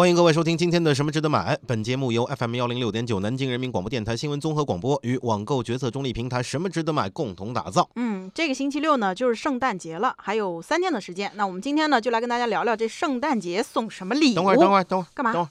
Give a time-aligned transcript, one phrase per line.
[0.00, 1.54] 欢迎各位收听今天的《什么值得买》。
[1.66, 7.86] 本节目由 FM 幺零六点九南京人民广播电台新闻综合广播与网购决策中立平台“什么值得买”共同打造。
[7.96, 11.30] 嗯，这个星期六呢就是圣诞节了，还有三天的时间。
[11.34, 14.36] 那我们今天呢就来跟大家聊聊这圣诞节送什么礼物。
[14.36, 15.50] 等会儿，等会儿，等会儿，干嘛等会儿，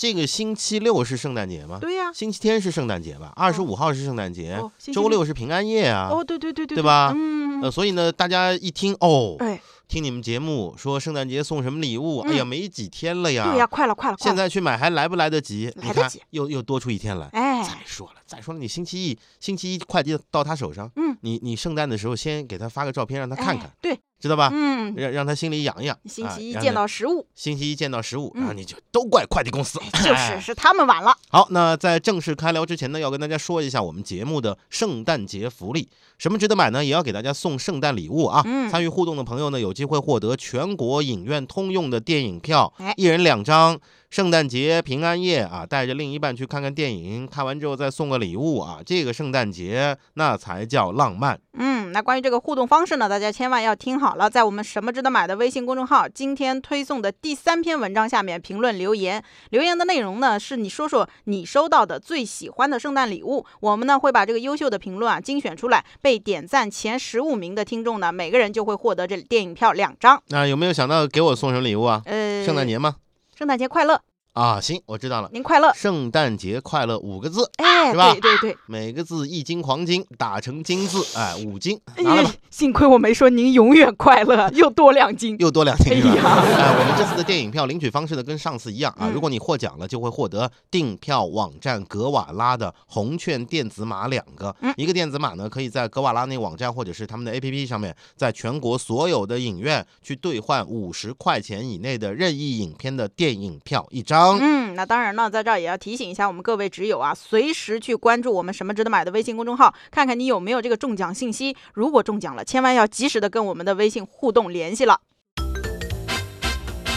[0.00, 1.76] 这个星期六是圣诞节吗？
[1.78, 3.34] 对呀、星期天是圣诞节吧？
[3.36, 4.58] 二十五号是圣诞节，
[4.94, 6.08] 周六是平安夜啊。
[6.10, 12.20] 哦，对对对对，对吧嗯，呃，所以呢，大家一听哦，哎，听你们节目说圣诞节送什么礼物？
[12.20, 13.44] 哎呀，嗯没几天了呀。
[13.50, 15.70] 对呀，快了快了，快了，现在去买还来不来得及？
[15.76, 17.28] 你看来得及又又多出一天来。
[17.34, 24.50] 哎，再说了，再说了，你星期一星期一快递到他手上，嗯，你你圣诞的时候先给他发个照片让他看看，哎对，知道吧？
[24.52, 25.96] 嗯，让让他心里痒痒。
[26.04, 29.80] 星期一啊见到实物，星期一见到实物，嗯然后你就都怪快递公司。
[30.04, 31.16] 就哎是是他们晚了。
[31.30, 35.88] 好，那在正式开聊之前呢，要跟大家说一下我们节目的圣诞节福利。
[36.18, 36.84] 什么值得买呢？
[36.84, 38.42] 也要给大家送圣诞礼物啊！
[38.44, 43.80] 嗯参与互动的朋友呢，有机会获得全国影院通用的电影票，哎一人两张。
[44.10, 51.38] 圣诞节、平安夜啊，带着另一半去看看电影，看完之后再送个礼物啊，这个圣诞节那才叫浪漫。
[51.56, 70.20] 嗯，那关于这个互动方式呢，大家千万要听好了，在我们什么值得买的微信公众号今天推送的第三篇文章下面评论留言，留言的内容呢是你说说你收到的最喜欢的圣诞礼物，我们呢会把这个优秀的评论啊精选出来，被点赞前十五名的听众呢，每个人就会获得这电影票两张。
[70.30, 72.02] 那有没有想到给我送什么礼物啊？
[72.06, 72.96] 呃，圣诞，节吗？
[73.40, 75.72] 圣诞节快乐，啊，行，我知道了，您快乐。
[75.74, 82.32] 圣诞节快乐五个字，哎，是吧对对对，每个字一斤黄金打成金字，哎，五斤，哎拿来吧。
[82.48, 85.36] 幸亏我没说您永远快乐，又多两斤。
[85.40, 85.92] 又多两斤？
[85.92, 89.08] 哎呀哎，我们这次的电影票领取方式呢，跟上次一样啊。
[89.08, 94.54] 嗯如果你获奖了，就会获得订票网站格瓦拉的红券电子码两个。
[94.60, 104.19] 嗯一个电子码呢，可以在格瓦拉那网站或者是他们的 APP 上面，在全国所有的影院去兑换五十块钱以内的任意影片的电影票一张。
[104.40, 111.56] 嗯，那当然了，在这儿也要提醒一下我们各位纸友啊，随时去关注我们什么值得买的微信公众号，看看你有没有这个中奖信息。
[111.74, 115.00] 如果中奖了，千万要及时的跟我们的微信互动联系了。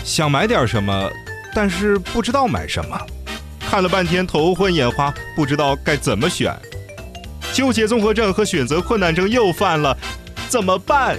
[0.03, 1.09] 想买点什么，
[1.55, 2.99] 但是不知道买什么，
[3.59, 6.53] 看了半天头昏眼花，不知道该怎么选，
[7.53, 9.97] 纠结综合症和选择困难症又犯了，
[10.49, 11.17] 怎么办？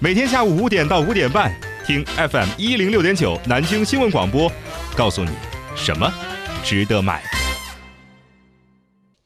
[0.00, 1.54] 每天下午五点到五点半，
[1.86, 4.50] 听 FM 一零六点九南京新闻广播，
[4.94, 5.30] 告诉你
[5.74, 6.12] 什么
[6.62, 7.22] 值得买。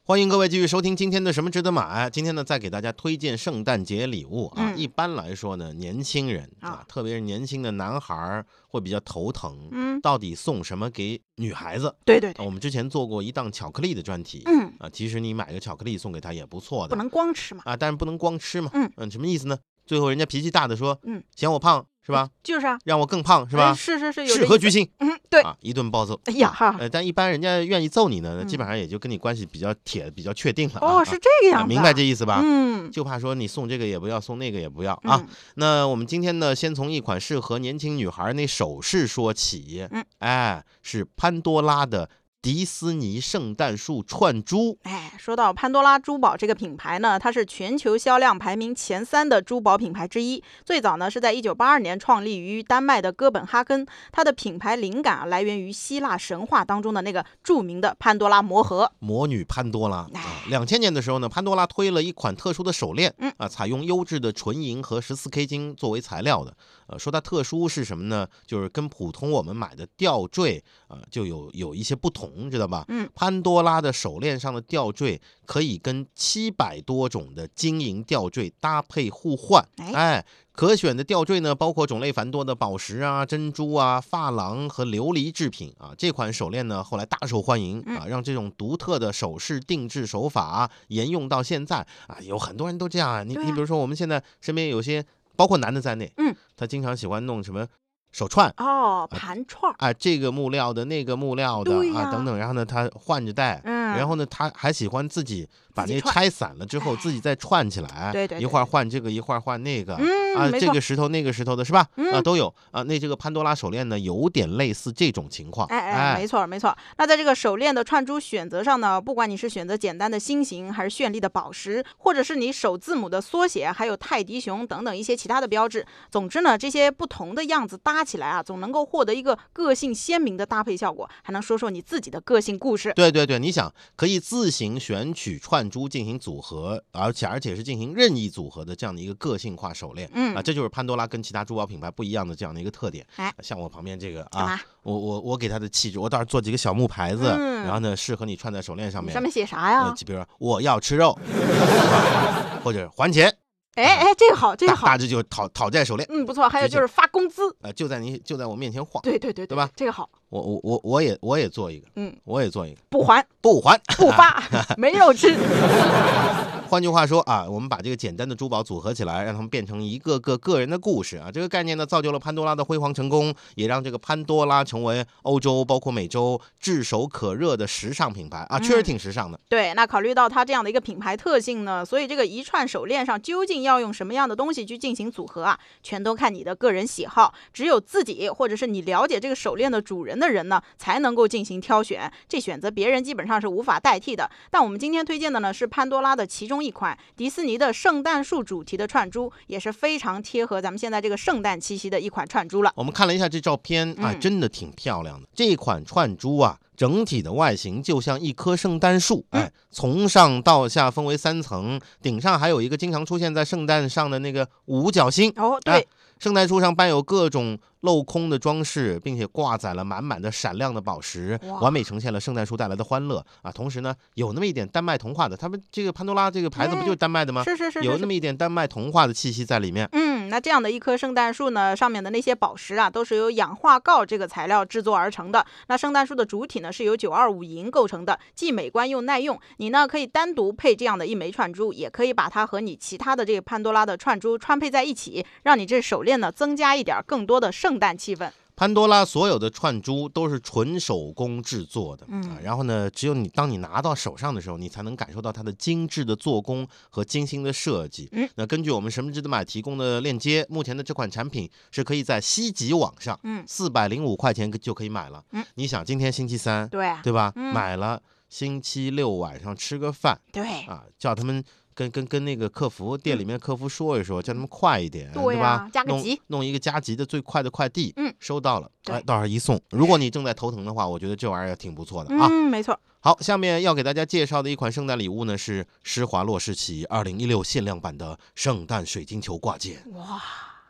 [0.04, 2.08] 欢迎各位继续收听今天的什么值得买。
[2.08, 4.70] 今天呢，再给大家推荐圣诞节礼物啊。
[4.72, 11.88] 嗯一般来说呢，年轻人啊啊，特别是年轻的男孩儿会比较头疼，嗯，到底送什么给女孩子？
[11.88, 19.58] 啊对对对，我们之前做过一档巧克力的专题，嗯，啊，其实你买个巧克力送给她也不错的，不能光吃嘛，啊，但是不能光吃嘛，嗯什么意思呢？
[19.84, 22.30] 最后人家脾气大的说，嗯，嫌我胖是吧？
[22.44, 23.74] 就是啊，让我更胖是哎吧？
[23.74, 24.46] 是是是，有是这意思。
[24.46, 26.18] 何居心嗯，对，啊，一顿暴揍。
[26.26, 30.86] 哎呀哈，呃，但一般人家愿意揍你呢，嗯基本上也就跟你关系比较铁、比较确定了啊。
[30.86, 32.40] 哦，啊是这个样子明白这意思吧？
[32.44, 35.16] 嗯就怕说你送这个也不要，送那个也不要啊。
[35.20, 39.86] 嗯那我们今天呢，先从一款适合年轻女孩那首饰说起。
[39.90, 42.08] 嗯，哎，是潘多拉的
[42.46, 44.78] 迪斯尼圣诞树串珠。
[44.84, 50.40] 哎，说到潘多拉珠宝这个品牌呢，它是全球销量排名前三的珠宝品牌之一。
[50.64, 58.92] 最早呢是在一九八二年创立于丹麦的哥本哈根，它的品牌灵感啊来源于希腊神话当中的那个著名的潘多拉魔盒。
[59.00, 60.06] 魔女潘多拉
[60.48, 66.56] 两千年的时候呢，潘多拉推了一款特殊的手链，嗯啊，采用优质的纯银和十四 K 金作为材料的。
[66.86, 68.26] 呃，说它特殊是什么呢？
[68.46, 72.84] 就是跟普通我们买的吊坠啊、就有有一些不同，知道吧？
[72.88, 80.26] 嗯，潘多拉的手链上的吊坠可以跟七百多种的金银吊坠搭配互换，哎哎。
[80.56, 85.92] 可选的吊坠呢，包括种类繁多的宝石啊、珍珠啊、珐琅和琉璃制品啊。
[85.98, 92.16] 这款手链呢，后来大受欢迎嗯啊，让这种独特的首饰定制手法、啊、沿用到现在啊。
[92.22, 95.04] 有很多人都这样啊，你啊你比如说我们现在身边有些，
[95.36, 97.66] 包括男的在内，嗯，他经常喜欢弄什么
[98.12, 98.52] 手串。
[98.56, 106.96] 哦，盘串儿，啊，这个木料的，那个木料的啊，等等，然后呢，他换着戴，嗯，然后呢，他还喜欢自己把那拆散了之后，哎。
[107.02, 110.06] 自己再串起来，对对对一会儿换这个，一会儿换那个，嗯，
[110.36, 111.80] 啊，这个石头那个石头的是吧？
[111.80, 112.82] 啊，嗯都有啊。
[112.82, 116.76] 那这个潘多拉手链呢，有点类似这种情况，哎哎，没错没错。
[116.98, 132.92] 那在这个手链的串珠选择上呢，不管你是选择简单的心形，还是绚丽的宝石，或者是你首字母的缩写，还有泰迪熊等等一些其他的标志，总之呢，这些不同的样子搭起来啊，总能够获得一个个性鲜明的搭配效果，还能说说你自己的个性故事。
[132.94, 140.10] 对对对，你想可以自行选取串珠进行组合，而且而且是进行任意组合的这样的一个个性化手链。
[140.14, 143.06] 嗯嗯啊，这就是潘多拉跟其他珠宝品牌不一样的这样的一个特点。
[143.16, 144.60] 哎像我旁边这个啊，？
[144.82, 149.12] 我我我给它的气质，我倒是做几个小木牌子，嗯然后呢适合你串在手链上面。
[149.12, 151.18] 上面写啥呃呀？，就比如说我要吃肉，
[152.62, 153.32] 或者还钱，
[153.74, 156.48] 哎哎，这个好，这个好大大，致就是讨讨债手链，嗯，不错。
[156.48, 159.02] 还有就是发工资，呃，就在你就在我面前晃。
[159.02, 159.68] 对对对对吧？
[159.76, 163.78] 这个好，我我我我也我也做一个，嗯，我也做一个，不还不还。
[163.98, 164.42] 不发，
[164.78, 165.36] 没肉吃。
[166.68, 171.30] 换句话说啊，我们把这个简单的珠宝组合起来，让它们变成一个个个人的故事啊。
[171.32, 179.38] 这个概念呢，造就了潘多拉的辉煌成功，也让这个潘多拉成为欧洲包括美洲炙手可热的时尚品牌啊，确实嗯挺时尚的。
[179.48, 187.32] 对，那考虑到它这样的一个品牌特性呢，所以这个一串手链上究竟要用什么样的东西去进行组合啊，全都看你的个人喜好。
[187.52, 192.10] 只有自己或者是你了解这个手链的主人的人呢，才能够进行挑选。
[192.28, 194.28] 这选择别人基本上是无法代替的。
[194.50, 202.72] 但我们今天推荐的呢是潘多拉的其中一款迪士尼的圣诞树主题的串珠，也是非常贴合咱们现在这个圣诞气息的一款串珠了。
[202.76, 205.28] 我们看了一下这照片啊，嗯真的挺漂亮的。
[205.34, 215.32] 这款串珠啊，整体的外形就像一棵圣诞树，嗯哎，从上到下分为三层，顶上还有一个经常出现在圣诞上的那个五角星。
[215.36, 215.88] 哦，哎对，
[216.18, 223.52] 圣诞树上伴有各种镂空的装饰，并且挂载了满满的闪亮的宝石，完美呈现了圣诞树带来的欢乐啊！
[223.52, 227.44] 同时呢，有那么一点丹麦童话的，他们这个潘多拉这个牌子不就是丹麦的吗？
[227.44, 229.88] 是是是是是有那么一点丹麦童话的气息在里面。
[229.92, 235.46] 嗯，那这样的一棵圣诞树呢，上面的那些宝石啊，都是由氧化锆这个材料制作而成的。
[235.68, 239.38] 那圣诞树的主体呢，是由九二五银构成的，既美观又耐用。
[239.58, 248.30] 你呢可以单独配这样的一枚串珠，也可以把它和你其他的这个潘多拉的串珠穿配在一起，让你这手链呢增加一点更多的圣诞气氛。
[248.58, 258.08] 潘多拉所有的串珠都是纯手工制作的，嗯啊，然后呢，只有你当你拿到手上的时候，你才能感受到它的精致的做工和精心的设计。
[258.12, 265.22] 嗯，那根据我们神不知的买提供的链接，目前的这款产品是可以在西极网上，嗯四百零五块钱就可以买了。
[265.32, 267.30] 嗯，你想今天星期三，对啊对吧？
[267.36, 268.00] 嗯买了，
[268.30, 271.44] 星期六晚上吃个饭对啊，叫他们。
[271.76, 275.68] 跟跟跟那个客服店里面客服说一说，叫他们快一点，嗯对吧？
[275.70, 279.60] 加个弄急弄一个加急的最快的快递，嗯，收到了，对哎，到时候一送。
[279.70, 282.26] 如果你正在头疼的话，我觉得这玩意儿挺不错的啊。
[282.30, 282.78] 嗯，没错。
[283.00, 289.84] 好，下面要给大家介绍的一款圣诞礼物呢，是施华洛世奇二零一六限量版的圣诞水晶球挂件。
[289.92, 290.22] 哇，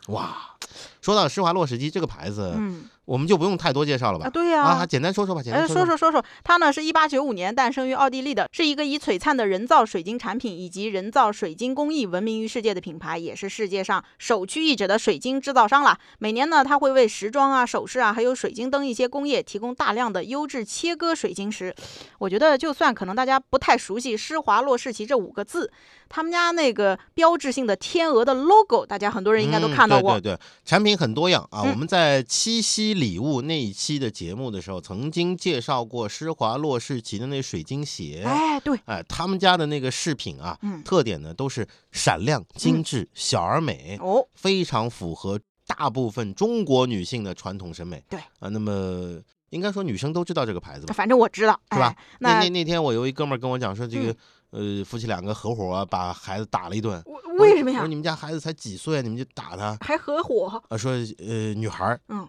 [0.09, 0.57] 哇，
[1.01, 4.27] 说到施华洛世奇这个牌子，嗯我们就不用太多介绍了吧？
[4.27, 15.99] 啊，对呀、啊，简单说说吧，简单说说说说，它呢是一八九五年诞生于奥地利的，是一个以璀璨的人造水晶产品以及人造水晶工艺闻名于世界的品牌，也是世界上首屈一指的水晶制造商了。
[16.19, 21.75] 每年呢，它会为时装啊、首饰啊，还有水晶灯一些工业提供大量的优质切割水晶石。
[22.19, 25.71] 我觉得，就算可能大家不太熟悉施华洛世奇这五个字，
[26.09, 30.13] 他们家那个标志性的天鹅的 logo，大家很多人应该都嗯看到过。
[30.13, 31.63] 对对对，产品很多样啊。
[31.65, 38.23] 嗯我们在七夕礼物那一期的节目的时候，曾经介绍过施华洛世奇的那水晶鞋。
[38.25, 48.03] 哎，对，哎，他们家的那个饰品啊，嗯特点呢都是闪亮、精致、小而美，哦，非常符合大部分中国女性的传统审美。
[48.09, 49.21] 对啊，那么
[49.51, 50.95] 应该说女生都知道这个牌子吧？
[50.95, 54.17] 反正我知道，是吧哎、那那那那天我有一哥们儿跟我讲说，这个、嗯
[54.57, 57.03] 呃夫妻两个合伙、把孩子打了一顿。
[57.39, 57.89] 为什么呀我说？
[57.89, 59.77] 你们家孩子才几岁啊，你们就打他？
[59.81, 60.63] 还合伙？
[60.69, 62.27] 啊，说呃女孩儿，嗯，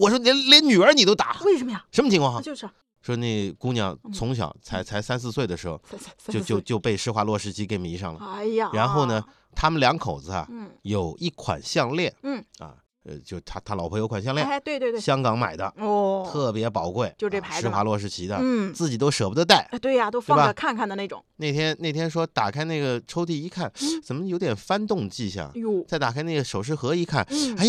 [0.00, 1.84] 我说连连女儿你都打，为什么呀？
[1.92, 2.42] 什么情况啊？
[2.42, 2.68] 就是
[3.00, 5.80] 说那姑娘嗯从小才才三四岁的时候，
[6.26, 8.20] 就就就被施华洛世奇给迷上了。
[8.20, 9.24] 哎呀，然后呢，
[9.54, 12.74] 他们两口子啊，嗯有一款项链，嗯啊，
[13.04, 19.66] 呃，就他他老婆有款项链，哎，对对对，香港买的，哦，特别宝贵，就这啊牌子嘛施华洛世奇的，嗯，自己都舍不得戴。
[19.72, 21.24] 哎，对呀，都放着看看的那种。
[21.36, 25.50] 那天那天说打开那个抽屉一看，嗯 怎么有点翻动迹象？
[25.54, 27.64] 哟，再打开那个首饰盒一看，嗯哎，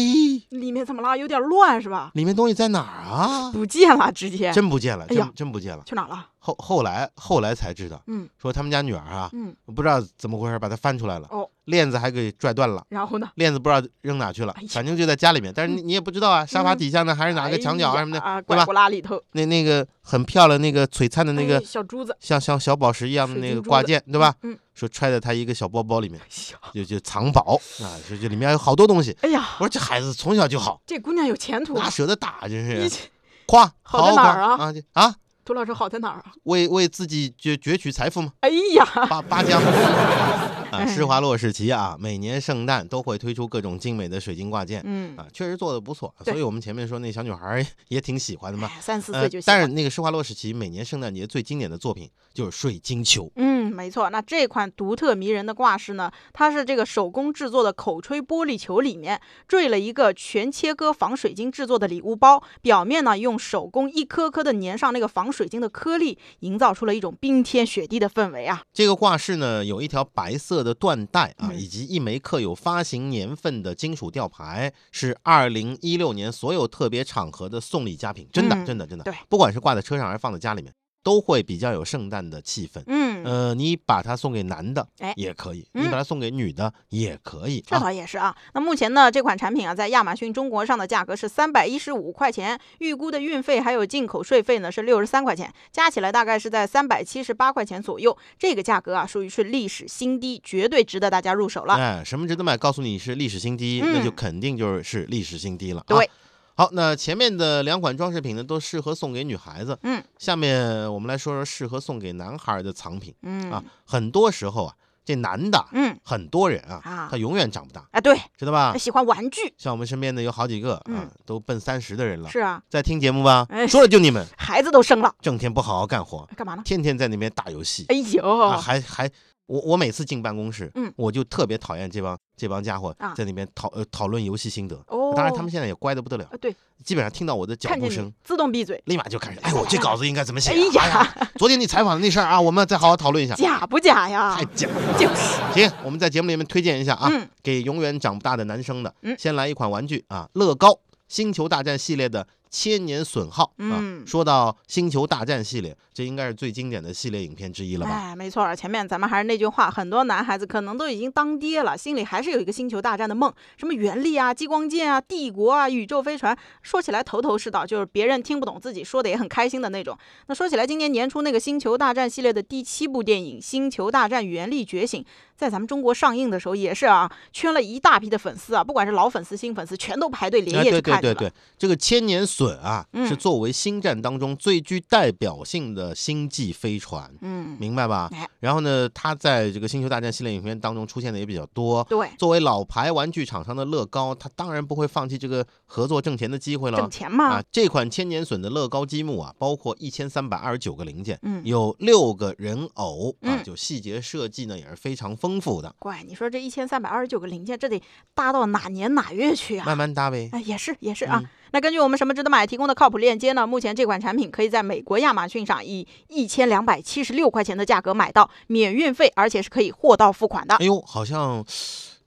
[0.49, 1.17] 里面怎么了？
[1.17, 2.11] 有点乱是吧？
[2.15, 3.51] 里面东西在哪儿啊？
[3.53, 5.83] 不见了，直接真不见了，哎呀真真不见了。
[5.85, 6.27] 去哪儿了？
[6.43, 12.83] 后后来后来才知道，嗯说他们家女儿啊，嗯，不知道怎么回事把她翻出来了，哦，链子还给拽断了。
[12.89, 13.29] 然后呢？
[13.35, 24.33] 链子不知道扔哪去了反正就在家里面，但是你你也不知道啊，沙发嗯底下呢，还是哪个墙角啊什么的，对吧拐不拉里头，那那个很漂亮、那个璀璨的那哎个小珠子，像像小宝石一样的那个挂件，对吧？
[24.41, 29.15] 嗯，说揣在他一个小包包里面，小，就就藏宝啊，说这里面有好多东西。
[29.21, 31.89] 哎呀，我说这孩子从小就好，这姑娘有前途啊哪！
[31.91, 32.97] 舍得打，真你是
[33.45, 35.15] 夸，好好哪儿啊啊！
[35.43, 36.31] 涂老师好在哪儿啊？
[36.43, 38.31] 为为自己攫攫取财富吗？
[38.41, 39.59] 哎呀，八八江
[40.71, 46.13] 啊，哎施华洛世奇啊，每年圣诞都会推出各种精美的水晶挂件嗯，啊，确实做的不错。
[46.23, 48.69] 所以我们前面说那小女孩儿也挺喜欢的嘛。
[48.73, 53.31] 哎三四呃岁就喜欢，但是那个施华洛世奇每年圣诞节最经典的作品就是水晶球。
[53.35, 54.09] 嗯嗯，没错。
[54.09, 68.63] 那这款独特迷人的挂饰呢，它是这个手工制作的口吹玻璃球里面缀了一个全切割仿水晶制作的礼物包，表面呢用手工一颗颗的粘上那个仿水晶的颗粒，营造出了一种冰天雪地的氛围啊。
[68.73, 79.03] 这个挂饰呢，有一条白色的缎带啊，嗯以及一枚刻有发行年份的金属吊牌，是二零一六年所有特别场合的送礼佳品，真的，嗯真的，真的。
[79.03, 82.81] 对不管是挂在车上还是放在家里面，都会比较有圣诞的气氛。
[82.87, 87.79] 嗯，呃，你把它送给男的，哎也可以；嗯你把它送给女的，也可以这啊。
[87.79, 88.35] 倒也是啊。
[88.53, 98.15] 那目前呢，这款产品啊，在亚马逊中国上的价格是三百一十五块钱，预估的运费还有进口税费呢是六十三块钱，加起来大概是在三百七十八块钱左右。
[98.37, 101.75] 这个价格啊，属于是历史新低，绝对值得大家入手了。
[101.75, 102.57] 哎，什么值得买？
[102.57, 105.81] 告诉你是历史新低，嗯那就肯定就是是历史新低了。
[105.81, 106.09] 啊对。
[106.55, 109.77] 好，那前面的两款装饰品呢，都适合送给女孩子。
[109.83, 113.63] 嗯，下面我们来说说适合送给男孩的藏品嗯啊。
[113.85, 118.77] 很多时候啊，这男的，嗯很多人啊，啊他永远长不大，啊，对，知道吧？
[118.77, 123.65] 喜欢玩具像我们身边的有好几个啊嗯，都奔三十的人了，是啊，在听节目吧哎？
[123.65, 126.61] 说了就你们，孩子都生了，整天不好好干活，干嘛呢？
[126.65, 129.09] 天天在那边打游戏哎呦，啊，还还。
[129.51, 134.81] 我我每次进办公室，嗯我就特别讨厌这帮这帮家伙啊在那边讨呃讨论游戏心得。
[134.87, 136.55] 哦，当然，他们现在也乖的不得了，啊，对，
[136.85, 140.55] 基本上听到我的脚步声，自动闭嘴，立马就开始，哎，我这稿子应该怎么写啊？
[140.79, 143.35] 哎呀呀，昨天你采访的那事儿啊，我们再好好讨论一下。
[143.35, 144.45] 假不假呀太？
[144.55, 144.73] 假了。
[144.97, 150.79] 就是，行，我们在节目里面推荐一下啊，嗯给永远长不大的男生的，嗯先来一款玩具啊，乐高
[151.09, 153.79] 星球大战系列的千年损耗啊。
[153.81, 157.91] 嗯说到星球大战系列，这应该是最经典的系列影片之一了吧？
[157.91, 169.97] 哎，没错儿，前面咱们还是那句话，很多男孩子可能都已经当爹了，心里还是有一个星球大战的梦，什么原力啊、激光剑啊、帝国啊、宇宙飞船，说起来头头是道，就是别人听不懂，自己说的也很开心的那种。
[170.27, 175.01] 那说起来，今年年初那个星球大战系列的第七部电影《星球大战：原力觉醒》
[175.41, 181.15] 在咱们中国上映的时候，也是啊，圈了一大批的粉丝啊，不管是老粉丝、新粉丝，全都排队连哎，夜对去看去了。
[181.15, 188.29] 对对对，这个千年隼啊，嗯是作为星战当中最具代表性的星际飞船，嗯，明白吧哎？
[188.39, 191.83] 然后呢，它在这个星球大战系列影片当中出现的也比较多。
[191.85, 196.91] 对，作为老牌玩具厂商的乐高，它当然不会放弃这个合作挣钱的机会了挣。
[196.91, 197.25] 钱嘛。
[197.25, 205.73] 啊，这款千年隼的乐高积木啊，包括一千三百二十九个零件，嗯有六个人偶啊，嗯就细节设计呢也是非常丰富的。
[205.79, 207.81] 怪，你说这一千三百二十九个零件，这得
[208.15, 209.65] 搭到哪年哪月去啊？
[209.65, 210.29] 慢慢搭呗。
[210.33, 211.19] 哎，也是也是啊。
[211.23, 213.45] 嗯那根据我们什么值得买提供的靠谱链接呢？
[213.45, 220.55] 目前这款产品可以在美国亚马逊上以一千两百七十六块钱的价格买到，免运费，而且是可以货到付款的。
[220.55, 221.43] 哎呦，好像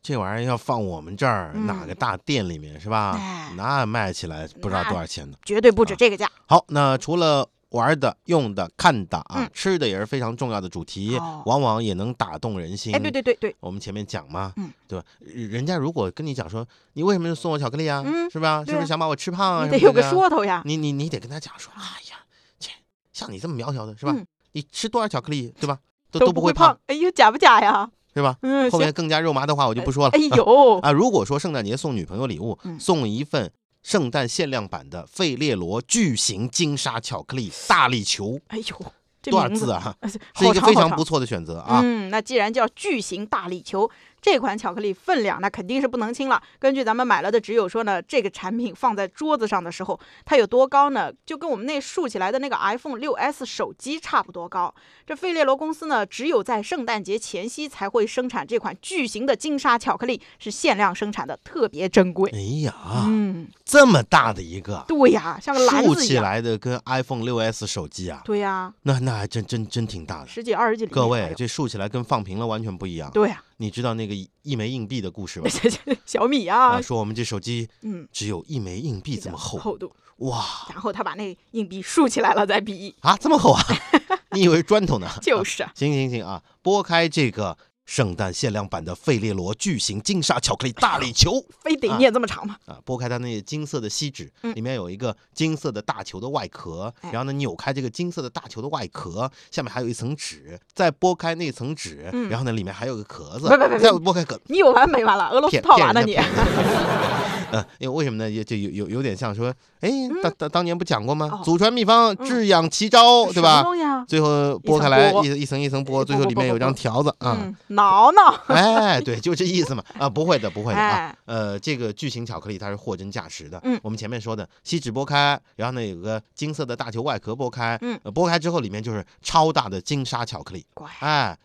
[0.02, 3.18] 这玩意儿要放我们这儿、嗯哪个大店里面是吧？
[3.20, 5.36] 哎那卖起来不知道多少钱呢。
[5.44, 6.26] 绝对不止啊这个价。
[6.46, 12.94] 好，那除了玩的、用的、看的啊，嗯吃的也是非常重要的主题，哦往往也能打动人心。
[12.94, 15.04] 哎，对对对对，我们前面讲嘛，嗯，对吧？
[15.20, 18.02] 人家如果跟你讲说，你为什么送我巧克力啊？
[18.06, 18.64] 嗯是吧？
[18.66, 19.64] 是不是想把我吃胖啊？
[19.66, 20.62] 你得有个说头呀。
[20.64, 22.18] 你你你得跟他讲说，哎呀，
[22.58, 22.70] 切
[23.12, 24.12] 像你这么苗条的是吧？
[24.16, 25.78] 嗯你吃多少巧克力，对吧？
[26.12, 26.78] 都都不会胖，。
[26.86, 27.90] 哎呦，假不假呀？
[28.14, 28.36] 是吧？
[28.42, 30.10] 嗯，后面更加肉麻的话我就不说了。
[30.10, 33.50] 哎呦， 啊，如果说圣诞节送女朋友礼物，嗯送一份
[33.84, 39.94] 圣诞限量版的费列罗巨型金沙巧克力大力球，哎呦，这多少字字啊？
[40.00, 41.80] 呃是一个非常不错的选择啊。
[41.84, 43.88] 嗯，那既然叫巨型大力球，
[44.24, 46.42] 这款巧克力分量那肯定是不能轻了。
[46.58, 51.12] 根据咱们买了的只有说呢，这个产品放在桌子上的时候，它有多高呢？
[51.26, 54.74] 就跟我们那竖起来的那个 iPhone 6s 手机差不多高。
[55.06, 62.30] 这费列罗公司呢，只有在圣诞节前夕才会生产这款巨型的金沙巧克力，是限量生产的，特别珍贵。
[62.30, 62.74] 哎呀，
[63.06, 66.24] 嗯，这么大的一个，对呀，像个篮竖起子一样。
[66.24, 70.26] 来的跟 iPhone 6s 手机啊，对呀，那那还真真真挺大的。
[70.26, 73.10] 十几二十几厘米各，位这竖起来跟放平了完全不一样。
[73.10, 75.48] 对呀，你知道那个一一枚硬币的故事吧？
[75.50, 83.62] 这 这小米啊，啊，说我们这手机嗯，只有一枚硬币这么厚，厚度，哇然后他把那硬币竖起来了再比，啊，这么厚啊！
[84.32, 85.08] 你以为砖头呢？
[85.22, 85.72] 就是啊。
[85.74, 92.56] 行行行啊，拨开这个圣诞限量版的费列罗巨型金沙巧克力大礼球非得啊念这么长吗？
[92.66, 104.40] 啊，剥开它那金色的锡纸，嗯里面有一个金色的大球的外壳，哎然后呢扭开这个金色的大球的外壳，下面还有一层纸，再剥开那层纸，嗯然后呢里面还有个壳子不不不，再剥开壳。
[104.46, 105.28] 你有完没完了？
[105.28, 106.14] 俄罗斯套娃呢你？
[106.14, 106.84] 骗人家骗
[107.54, 108.28] 呃，因为为什么呢？
[108.28, 109.90] 也就有有有点像说，哎，
[110.22, 111.40] 当当当年不讲过吗？
[111.44, 113.62] 祖传秘方，嗯治养奇招，对吧？
[114.08, 117.38] 最后剥开来一一层一层剥，哎最后里面有张条子啊。
[117.74, 118.30] 嗯，挠挠。
[118.54, 119.84] 哎，对，就这意思嘛。
[119.98, 120.88] 啊，不会的，不会的啊。
[120.88, 123.60] 哎，呃，这个巨型巧克力它是货真价实的。
[123.64, 130.64] 嗯我们前面说的锡纸剥开，然后呢有个金色的大球外壳剥开，嗯呃，剥开之后里面就是超大的金沙巧克力。
[130.74, 131.36] 乖，哎，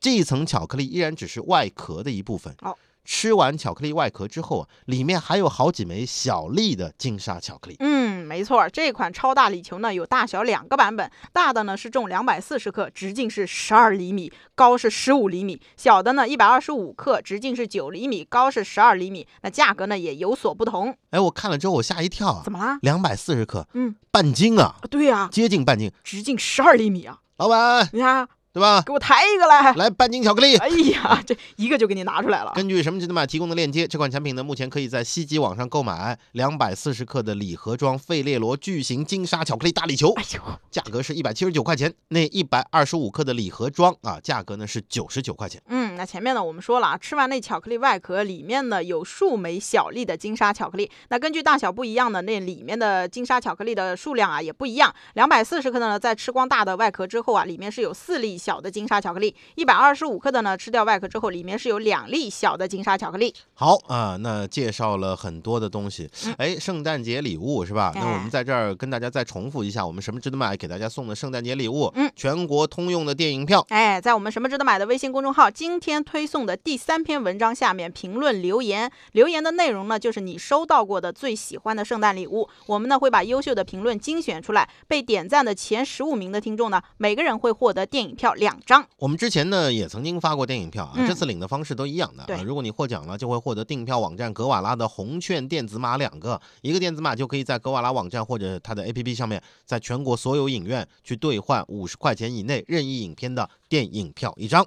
[0.00, 2.54] 这一层巧克力依然只是外壳的一部分。
[2.62, 7.76] 哦，吃完巧克力外壳之后啊，里面还有好几枚小粒的金沙巧克力。
[7.80, 19.26] 嗯，没错，这款超大礼球呢有大小两个版本，大的呢是重两百四十克，直径是十二厘米，高是十五厘米；小的呢一百二十五克，直径是九厘米，高是十二厘米。
[19.40, 20.94] 那价格呢也有所不同。
[21.10, 22.78] 哎，我看了之后我吓一跳啊怎，么啦？
[22.82, 25.90] 两百四十克，嗯，半斤啊，啊对呀、接近半斤。
[26.04, 27.20] 直径十二厘米啊！
[27.38, 28.82] 老板，你看，对吧？
[28.84, 29.72] 给我抬一个来。
[29.74, 30.56] 来半斤巧克力。
[30.56, 32.52] 哎呀，这一个就给你拿出来了。
[32.56, 40.40] 根据什么值得买提供的链接，这款产品呢，目前可以在西极网上购买，两百四十克的礼盒装费列罗巨型金沙巧克力大礼球，哎呦，
[40.72, 41.94] 价格是一百七十九块钱。
[42.08, 45.62] 那一百二十五克的礼盒装啊，价格呢是九十九块钱。
[45.68, 54.92] 嗯，那前面呢我们说了啊，吃完那巧克力外壳里面呢有数枚小粒的金沙巧克力，那根据大小不一样的那里面的金沙巧克力的数量啊也不一样。
[55.14, 63.34] 两百四十克的呢，在吃光大的外壳之后啊，里面是有四粒小的金沙巧克力；一百二十五克的呢，吃掉外壳之后，里面是有两粒小的金沙巧克力。
[63.52, 67.92] 好啊，那介绍了很多的东西，哎，圣诞节礼物是吧？
[67.94, 73.62] 那我们在这儿跟大家再重复一下，我们什么值得买给大家送的圣诞节礼物，嗯，全国通用的电影票。
[73.68, 82.48] 哎，在我们什么值得买的微信公众号今天推送的第三篇文章下面评论留言，留言的内容呢就是你收到过的最喜欢的圣诞礼物。
[82.64, 88.84] 我们呢会把优秀的评论精选出来，被点赞的前十五名的听众呢，每个人会获得电影票两张。
[88.96, 92.42] 我们之前呢也曾经发过电影票啊，嗯这次领的方式都一样的对啊。
[92.42, 104.66] 如果你获奖了，就会获得订票网站格瓦拉的红券电子码两个，一个电子码就可以在格瓦拉网站或者它的 APP 上面，在全国所有影院去兑换五十块钱以内任意影片的电影票一张。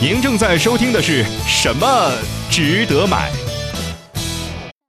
[0.00, 2.10] 您正在收听的是什么
[2.50, 3.30] 值得买？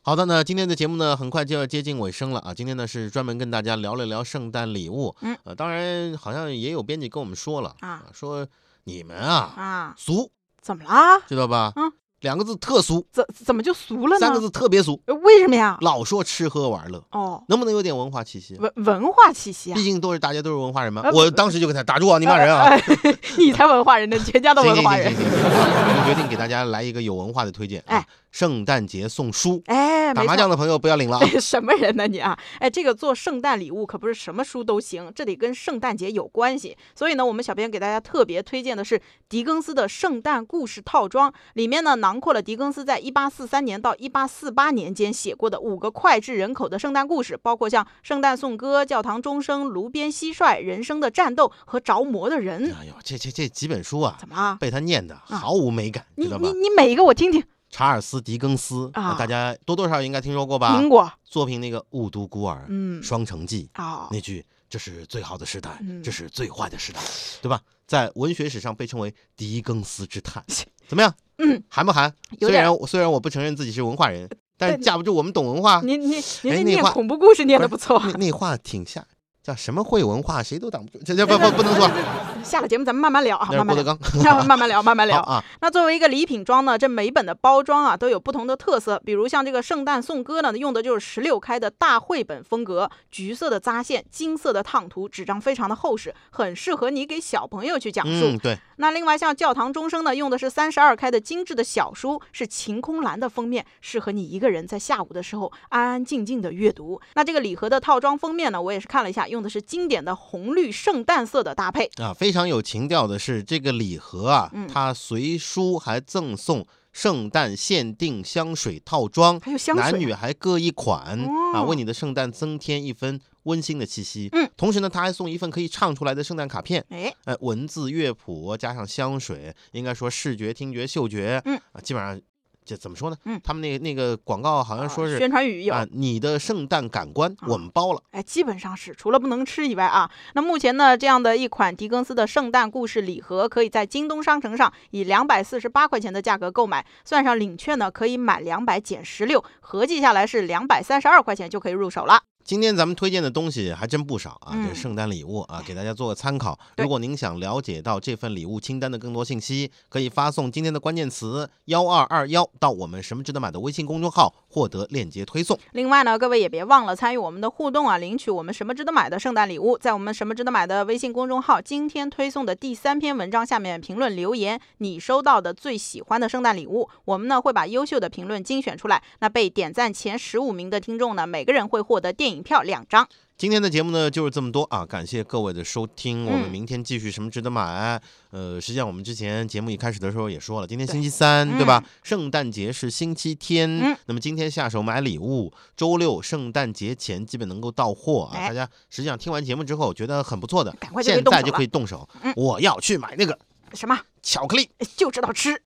[0.06, 2.54] 好的，那今天的节目呢，很快就要接近尾声了啊。
[2.54, 8.46] 今天呢是专门跟大家聊了聊圣诞礼物，嗯，呃，当然好像也有编辑跟我们说了啊说
[8.84, 10.30] 你们啊啊，俗，
[10.62, 11.22] 怎么啦？
[11.26, 11.72] 知道吧？
[11.78, 14.20] 嗯，两个字特俗，怎怎么就俗了呢？
[14.20, 15.78] 三个字特别俗，呃为什么呀？
[15.80, 18.58] 老说吃喝玩乐，哦，能不能有点文化气息？
[18.58, 19.86] 文文化气息啊毕！
[19.86, 21.12] 竟都是大家都是文化人嘛呃。
[21.14, 22.64] 我当时就给他打住啊，你骂人啊！
[22.64, 22.84] 哎
[23.40, 31.26] 你才文化人呢，全家都行文化人我们决定给大家来一个有文化的推荐啊哎，圣诞节送书，哎，打麻将的朋友不要领了啊。
[31.40, 32.38] 什么人呢你啊？
[32.60, 36.76] 哎，这个做圣诞礼物可不是什么书都行，这得跟圣诞节有关系。
[36.96, 52.72] 所以呢，我们小编给大家特别推荐的是狄更斯的圣诞故事套装，里面呢囊括了狄更斯在1843年到1848年间写过的五个脍炙人口的圣诞故事，包括像《圣诞颂歌》《教堂钟声》《炉边蟋蟀》《人生的战斗》和《着魔的人》。
[52.74, 54.58] 哎呦，这这这几本书啊，怎么啊？
[54.60, 56.62] 被他念的毫无美感，你知道吧你？
[56.62, 57.44] 你每一个我听听。
[57.74, 60.80] 查尔斯·狄更斯啊大家多多少少应该听说过吧？
[60.80, 67.00] 听过，作品那个《雾都孤儿》嗯双城记》啊，那句“这是最好的时代，嗯这是最坏的时代”，
[67.42, 67.60] 对吧？
[67.88, 70.44] 在文学史上被称为狄更斯之叹，
[70.88, 71.12] 怎么样？
[71.40, 72.14] 嗯，寒不寒？
[72.40, 75.82] 虽然虽然我不承认自己是文化人，但是架不住我们懂文化。
[75.84, 78.00] 您您您那话恐怖故事念的不错。
[78.06, 79.04] 那那话挺像，
[79.44, 81.90] 叫什么会文化谁都挡不住，这这 不不不能说，
[82.42, 84.00] 下了节目咱们慢慢聊啊，慢慢聊，纲。
[84.48, 85.22] 慢慢聊，慢慢聊。
[85.22, 98.28] 好啊，那作为一个礼品装呢，这每本的包装啊都有不同的特色，比如像这个圣诞颂歌呢，用的就是十六开的大绘本风格，橘色的扎线，金色的烫图，纸张非常的厚实，很适合你给小朋友去讲述。
[98.28, 107.00] 嗯，对，那另外像教堂钟声呢，用的是三十二开的精致的小书，是晴空蓝的封面，适合你一个人在下午的时候安安静静的阅读。
[107.16, 111.90] 那这个礼盒的套装封面呢，我也是看了一下，用的是经典的红绿圣诞色的搭配。
[111.98, 121.20] 啊，非常有情调的是这个礼盒啊，嗯它随书还赠送圣诞限定香水套装，还有香水啊男女还各一款
[121.54, 124.30] 啊，哦为你的圣诞增添一分温馨的气息。
[124.32, 126.84] 嗯，同时呢，他还送一份可以唱出来的圣诞卡片。
[126.90, 132.20] 哎，呃，文字乐谱加上香水，应该说视觉、听觉、嗅觉，嗯啊，基本上
[132.66, 133.18] 这怎么说呢？
[133.26, 135.74] 嗯他们那个那个广告好像说是宣传语有。
[135.74, 138.02] 啊，你的圣诞感官我们包了。
[138.12, 152.24] 哎，基本上是除了不能吃以外啊，那目前呢，这样的一款狄更斯的圣诞故事礼盒，可以在京东商城上以两百四十八块钱的价格购买，算上领券呢，可以满两百减十六，合计下来是两百三十二块钱就可以入手了。
[152.46, 156.60] 今天咱们推荐的东西还真不少啊，嗯这圣诞礼物啊，给大家做个参考。
[156.76, 165.58] 如果您想了解到这份礼物清单的更多信息，可以发送今天的关键词幺二二幺到我们什么值得买的微信公众号，获得链接推送。
[165.72, 169.78] 另外呢，各位也别忘了参与我们的互动啊，领取我们什么值得买的圣诞礼物。
[169.78, 179.02] 在我们什么值得买的微信公众号今天推送的第三篇文章下面评论留言，你收到的最喜欢的圣诞礼物，我们呢会把优秀的评论精选出来。
[179.20, 183.06] 那被点赞前十五名的听众呢，每个人会获得电影票两张。
[183.36, 188.00] 今天的节目呢就是这么多啊，感谢各位的收听，我们嗯明天继续什么值得买。
[188.30, 191.84] 呃，实际上我们之前节目一开始的时候也说了，今天星期三嗯对吧？
[192.04, 198.38] 圣诞节是星期天，嗯那么今天下手买礼物，周六圣诞节前基本能够到货啊。
[198.38, 202.08] 哎大家实际上听完节目之后觉得很不错的，赶快现在就可以动手。
[202.22, 203.38] 嗯我要去买那个
[203.74, 204.70] 什么巧克力。
[204.96, 205.64] 就知道吃。